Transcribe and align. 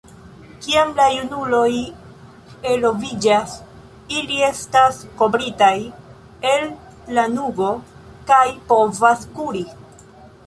Kiam 0.65 0.91
la 0.99 1.03
junuloj 1.15 1.73
eloviĝas, 2.69 3.53
ili 4.21 4.39
estas 4.47 4.97
kovritaj 5.19 5.75
el 6.53 6.65
lanugo 7.19 7.69
kaj 8.33 8.43
povas 8.73 9.27
kuri. 9.37 9.63